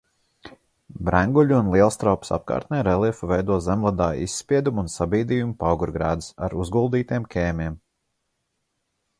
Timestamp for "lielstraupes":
1.73-2.31